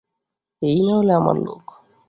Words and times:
এই 0.61 0.79
না 0.85 0.93
হলে 0.97 1.13
আমার 1.13 1.37
লোক। 1.37 1.63